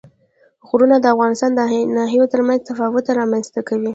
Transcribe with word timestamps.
غرونه 0.67 0.97
د 0.99 1.05
افغانستان 1.13 1.51
د 1.55 1.61
ناحیو 1.97 2.31
ترمنځ 2.33 2.59
تفاوتونه 2.69 3.17
رامنځ 3.21 3.45
ته 3.53 3.61
کوي. 3.67 3.89